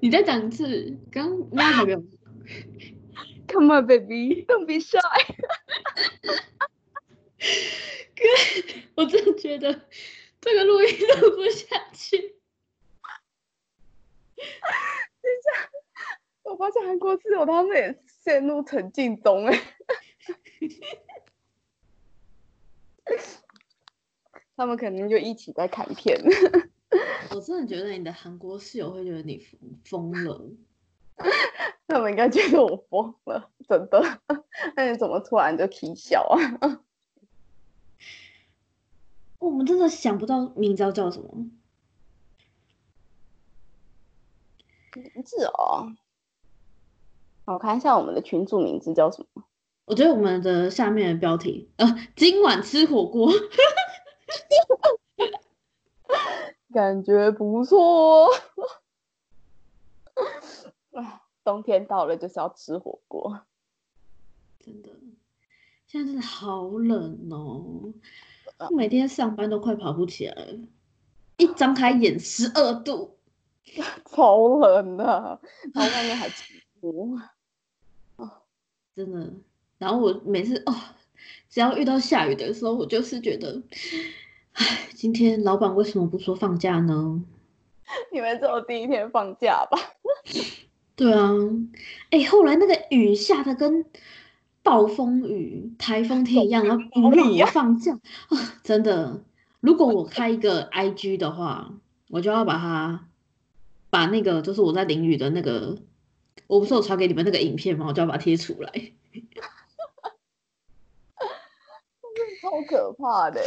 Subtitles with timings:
[0.00, 2.02] 你再讲一次，刚应该还没有。
[3.48, 4.98] Come on, baby, don't be shy
[8.14, 8.22] 哥。
[8.94, 9.88] 我真的觉得
[10.40, 10.88] 这个录音
[11.20, 12.16] 录不下去。
[14.36, 15.50] 等一下
[16.44, 19.60] 我发现韩国室友他们也陷入沉浸中哎，
[24.56, 26.18] 他们可能就一起在看片。
[27.34, 29.38] 我真的觉得你的韩国室友会觉得你
[29.84, 30.50] 疯了。
[31.86, 34.20] 他们应该觉得我疯了，真的。
[34.76, 36.82] 那你怎么突然就啼笑啊？
[39.38, 41.50] 我们真的想不到名字要叫什么。
[44.94, 45.94] 名字哦，
[47.44, 49.44] 我看一下我们的群主名字叫什么。
[49.84, 53.32] 我觉得我们的下面的标题，呃，今晚吃火锅，
[56.72, 58.28] 感觉不错。
[60.92, 63.40] 啊，冬天到了就是要吃火锅。
[64.58, 64.90] 真的，
[65.86, 67.92] 现在真的好冷哦，
[68.76, 70.58] 每天上班都快跑不起来了，
[71.38, 73.16] 一张开眼十二度，
[74.04, 75.40] 超冷的，
[75.74, 77.18] 然后外面还起雾。
[78.94, 79.32] 真的。
[79.78, 80.74] 然后我每次哦，
[81.48, 83.62] 只要遇到下雨的时候，我就是觉得，
[84.60, 87.22] 唉，今天老板为什么不说放假呢？
[88.12, 89.78] 你们只有第一天放假吧？
[90.94, 91.30] 对啊，
[92.10, 93.86] 哎，后来那个雨下的跟
[94.62, 98.36] 暴风雨、台风天一样，然后五月也放假啊！
[98.62, 99.24] 真的，
[99.60, 101.72] 如果我 开一个 IG 的话，
[102.10, 103.06] 我就要把它
[103.88, 105.78] 把那个就是我在淋雨的那个，
[106.48, 107.86] 我不是有传给你们那个影片吗？
[107.88, 108.70] 我就要把它贴出来。
[112.40, 113.40] 超可怕的！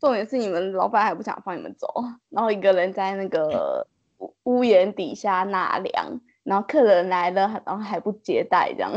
[0.00, 1.86] 重点是你们老板还不想放你们走，
[2.28, 3.86] 然后一个人在那个
[4.18, 8.92] 屋屋檐底下纳凉，然后客人来了，然后还不接待这样。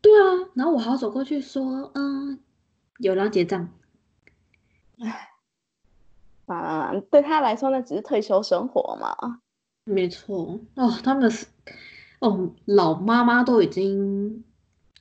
[0.00, 2.40] 对啊，然后我还要走过去说，嗯，
[2.98, 3.68] 有人结账。
[5.00, 5.30] 唉，
[6.46, 9.40] 啊，对他来说那只是退休生活嘛。
[9.84, 11.46] 没错哦，他们是
[12.20, 14.44] 哦老妈妈都已经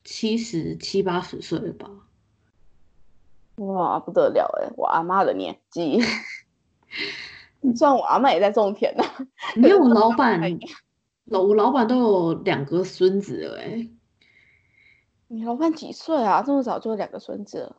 [0.03, 1.89] 七十七八十岁了吧？
[3.59, 4.71] 哇，不得了哎！
[4.77, 5.99] 我阿妈的年纪，
[7.75, 9.03] 虽然我阿妈也在种田呢。
[9.55, 10.41] 因为我老板，
[11.25, 13.89] 老我老板都有两个孙子了哎。
[15.27, 16.41] 你老板几岁啊？
[16.41, 17.75] 这么早就有两个孙子了？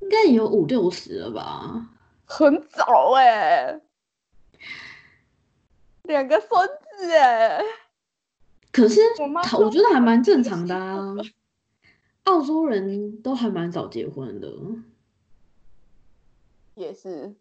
[0.00, 1.90] 应该也有五六十了吧？
[2.24, 3.80] 很早哎，
[6.04, 6.68] 两个孙
[6.98, 7.62] 子哎。
[8.72, 11.14] 可是我妈，我觉得还蛮正常的啊。
[12.30, 14.48] 澳洲人都还蛮早结婚的，
[16.76, 17.34] 也是，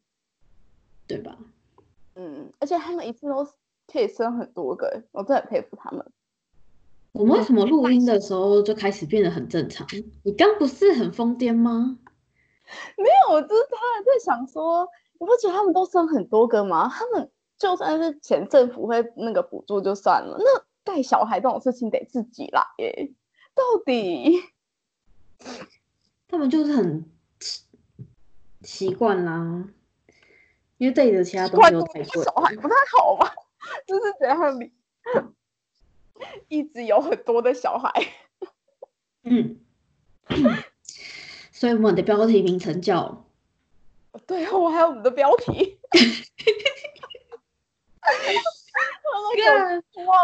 [1.05, 1.37] 对吧？
[2.15, 3.47] 嗯，而且他们一次都
[3.85, 6.03] 可以生很多个，我真的很佩服他们。
[7.11, 9.87] 我们为什么录音的时候就开始变得很正常？
[10.23, 11.99] 你刚不是很疯癫吗？
[12.97, 14.89] 没有，我就是突然在想说，
[15.19, 16.89] 你不觉得他们都生很多个吗？
[16.89, 17.29] 他们
[17.59, 23.13] 就算是前政府会那个补助就算了，那带小孩这种事情得自己来耶，
[23.53, 24.39] 到底？
[26.27, 27.09] 他们就是很
[28.61, 29.67] 习惯啦，
[30.77, 33.33] 因为这里的其他东西都太贵，小孩不太好吧？
[33.87, 34.71] 就是怎样，你
[36.47, 37.91] 一直有很多的小孩，
[39.23, 39.59] 嗯，
[41.51, 43.25] 所以我们的标题名称叫……
[44.25, 45.79] 对啊，我还有我们的标题。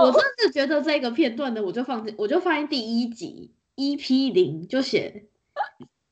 [0.01, 3.53] 我真的觉得这个片段呢，我就放，我就放在第一集。
[3.75, 5.25] EP 零就写，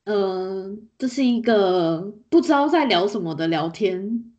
[0.06, 4.34] 嗯、呃，这是一个不知道在聊什么的聊天。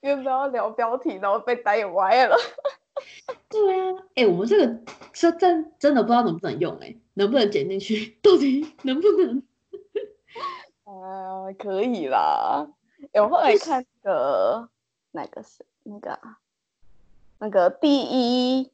[0.00, 2.36] 原本要聊标题，然后被带歪了。
[3.48, 4.80] 对啊，哎、欸，我们这个
[5.12, 8.16] 是真真的不知道能不能用、欸，哎，能不能剪进去？
[8.22, 9.42] 到底能不能？
[10.84, 12.68] 呃，可以啦。
[13.12, 14.68] 我后来看那个
[15.10, 16.18] 那个是那个
[17.38, 18.70] 那个第一。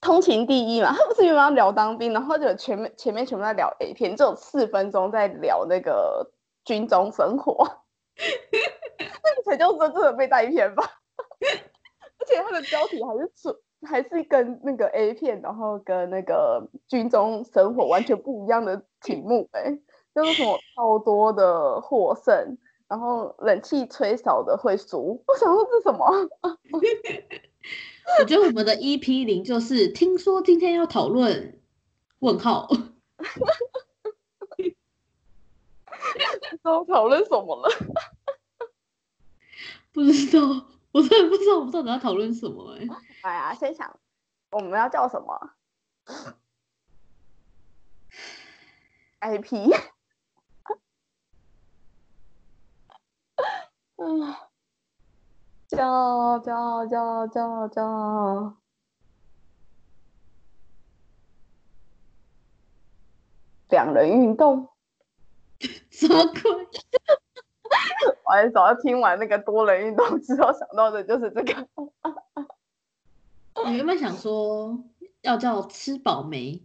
[0.00, 6.30] 通勤第一嘛， 他不是原本要聊当兵，然后就前面前面全部在聊 A 片，只有四分钟在聊那个
[6.64, 7.64] 军中生活，
[8.16, 10.82] 那个才叫真正的被带偏吧。
[12.18, 13.56] 而且它的标题还是出
[13.86, 19.78] 还是跟那个 A 片，然后跟那个军中生活完全不一样的题目、欸，哎，
[20.14, 22.58] 就是什么超多的获胜，
[22.88, 25.22] 然后冷气吹少的会输。
[25.26, 26.06] 我想说这是什么？
[28.20, 31.60] 我觉得我们的 EP 零就是听说今天要讨论
[32.20, 32.68] 问号，
[36.62, 37.70] 都讨论什么了？
[39.92, 40.66] 不知道。
[40.92, 42.88] 我真的不知道我们到底要讨论什么哎、
[43.22, 43.96] 哎呀，先想
[44.50, 45.52] 我们要叫什么
[49.20, 49.72] IP？
[53.98, 54.34] 嗯，
[55.76, 58.56] 叫叫叫叫叫，
[63.68, 64.68] 两人运动。
[65.90, 66.40] 什么鬼？
[68.24, 71.68] 我还早上听完那个多人运动之后想到的就是这个。
[73.54, 74.82] 我原本想说
[75.20, 76.64] 要叫吃饱没，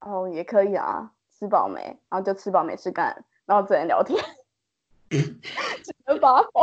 [0.00, 1.80] 哦，也可以啊，吃饱没？
[2.08, 4.22] 然后就吃饱没事干，然后只能聊天，
[5.08, 6.62] 只能发疯。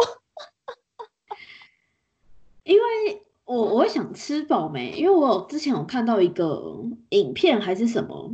[2.65, 8.31] 因为我我会想吃饱没，因为我有之前有看到一个影片还是什么，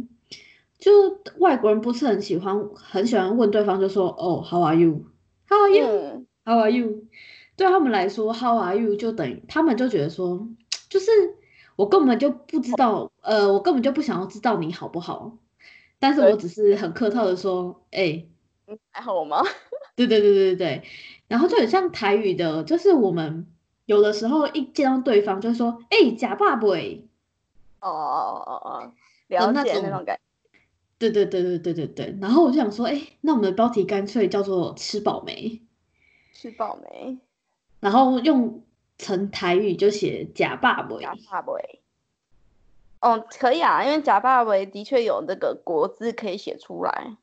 [0.80, 5.86] 就外国人不是很喜欢很喜欢问对方就说哦 How are you？How are you？
[5.86, 7.04] 嗯，How are you？
[7.57, 10.48] 对他们来说，How are you 就等于他们就觉得说，
[10.89, 11.12] 就是
[11.75, 15.38] 我根本就不知道，呃，我根本就不想要知道你好不好，
[16.00, 18.25] 但是我只是很客套的说，哎、
[18.92, 19.44] 还好吗？
[19.95, 20.84] 对对对对对，
[21.27, 23.45] 然后就很像台语的，就是我们
[23.92, 27.06] 有的时候一见到对方就说，哎、假爸爸欸，
[27.82, 28.94] 哦哦哦哦，
[29.28, 30.22] 了解那种感觉。
[30.98, 35.62] 对对对对对对对，然后我就想说，哎、那我们的标题干脆叫做吃饱没，
[36.32, 37.18] 吃饱没？
[37.82, 38.64] 然后用
[38.98, 40.98] 成台语就写假爸爸。
[40.98, 41.52] 假爸爸。
[43.02, 47.18] 哦，可以啊，因为假爸爸的确有那个国字可以写出来。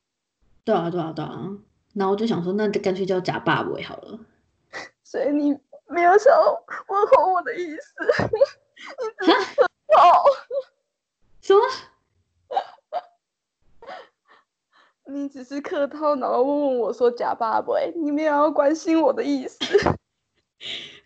[0.65, 1.49] 对啊，对啊，对啊。
[1.95, 4.21] 然后我就想说，那就干脆叫假爸爸好了。
[5.03, 5.57] 所以你
[5.89, 7.95] 没有想要问候我的意思，
[8.29, 9.63] 你只是
[9.97, 10.23] 哦，
[11.41, 11.61] 什么？
[15.11, 19.59] 你只是客套，然后问问我说假爸爸，你没有要关心我的意思。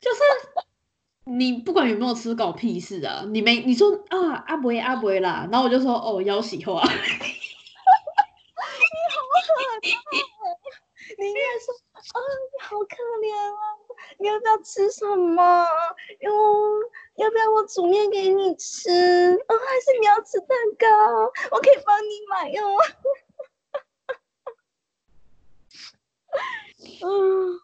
[0.01, 0.21] 就是
[1.25, 3.23] 你不管有没有吃，搞屁事啊！
[3.29, 6.83] 你没你说啊阿伯阿伯啦，然后我就说哦要喜欢。
[11.19, 12.19] 你应该说啊，
[12.53, 13.63] 你好可怜啊，
[14.19, 15.43] 你要不要吃什么？
[16.21, 16.31] 要，
[17.17, 18.91] 要不要我煮面给你吃？
[18.91, 21.33] 哦，还是你要吃蛋糕？
[21.53, 22.61] 我可以帮你买哟。
[27.05, 27.61] 嗯，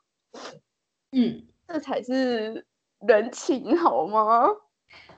[1.13, 2.65] 嗯，这才是
[3.01, 4.47] 人情好吗？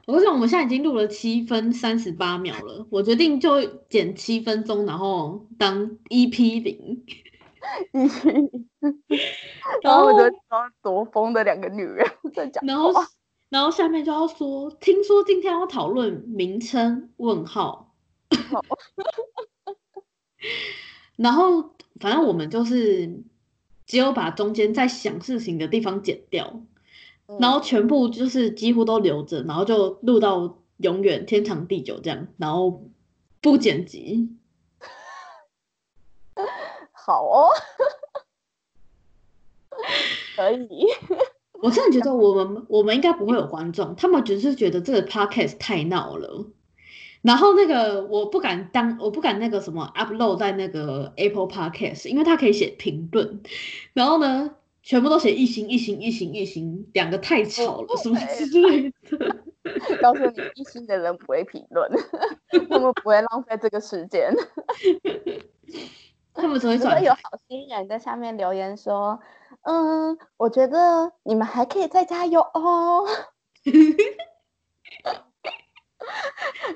[0.07, 7.05] 我跟你讲，我们现在已经录了七分三十八秒了，我决定就减七分钟，然后当 EP 零。
[9.83, 12.93] 然后我就说多疯的两个女人在讲然后，
[13.49, 17.11] 然后下面就要说，听说今天要讨论名称？
[17.17, 17.95] 问号，
[21.17, 23.23] 然后反正我们就是
[23.87, 26.63] 只有把中间在想事情的地方剪掉，
[27.39, 32.85] 然后全部就是几乎都留着，然后就录到永远天长地久这样，然后
[33.41, 34.37] 不剪辑。
[37.11, 37.49] 好哦，
[40.37, 40.87] 可以。
[41.61, 46.47] 我真的觉得我们我们应该不会有观众，他们只是觉得这个 podcast 太闹了。
[47.23, 53.43] 然后那个我不敢当，我不敢那个什么 upload 在那个 Apple Podcast，因为它可以写评论。
[53.93, 59.37] 然后呢，全部都写一星一星一星一星，两个太吵了，什么之类的。
[60.01, 61.91] 告诉你，一心的人不会评论，
[62.71, 64.33] 他们不会浪费这个时间。
[66.41, 69.21] 他们只会有好心人在下面留言说
[69.63, 73.07] ：“嗯，我觉得你们还可以再加油哦。”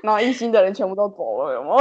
[0.03, 1.75] 然后一心的人全部都走了，有吗？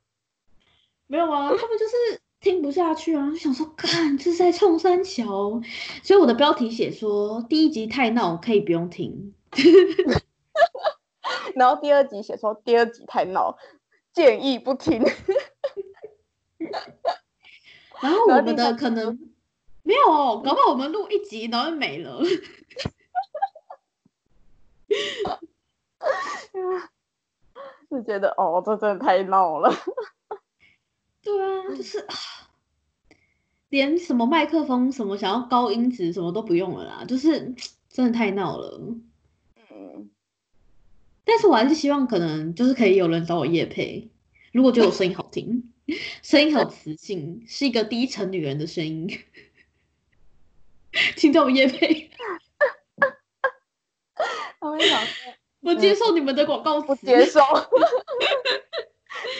[1.06, 5.60] 没有啊，他们就是听不下去啊，就想说，看这是在冲三桥，
[6.02, 9.34] 所以我的标题写说第一集太闹，可以不用听。
[11.54, 13.56] 然后第二集写说第二集太闹，
[14.12, 15.02] 建议不听。
[18.00, 19.18] 然后我们的可能
[19.82, 22.20] 没有哦，搞不好我们录一集然后就没了。
[27.90, 29.72] 就觉得哦，这真的太闹了。
[31.22, 32.14] 对啊，就是啊，
[33.70, 37.54] 连什么麦克风、什么想要高音质什么都不用了啦，就是
[37.88, 38.80] 真的太闹了。
[39.70, 40.10] 嗯，
[41.24, 44.10] 但是我还是希望可能就是可以有人找我夜配，
[44.52, 45.72] 如果觉得我声音好听，
[46.22, 49.08] 声音很有磁性，是一个低沉女人的声音，
[51.16, 52.10] 请找我夜配，
[54.60, 56.88] 他们想说我接受你们的广告词。
[56.88, 57.40] 不接受，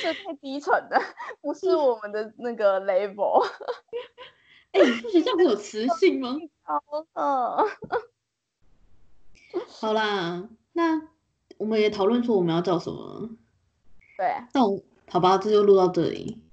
[0.02, 1.00] 这太低沉了，
[1.40, 3.46] 不是我们的那个 label。
[4.72, 6.36] 哎，数学这样会有磁性吗？
[6.62, 6.82] 好
[7.14, 7.66] 了，
[9.66, 11.08] 好啦，那
[11.56, 13.30] 我们也讨论出我们要叫什么。
[14.16, 16.47] 对，那我好吧，这就录到这里。